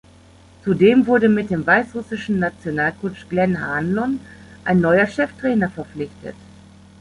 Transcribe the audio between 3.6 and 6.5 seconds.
Hanlon ein neuer Cheftrainer verpflichtet.